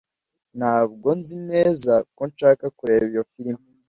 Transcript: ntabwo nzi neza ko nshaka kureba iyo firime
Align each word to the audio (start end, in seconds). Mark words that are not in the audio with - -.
ntabwo 0.57 1.07
nzi 1.19 1.35
neza 1.51 1.93
ko 2.15 2.21
nshaka 2.31 2.65
kureba 2.77 3.05
iyo 3.11 3.23
firime 3.31 3.67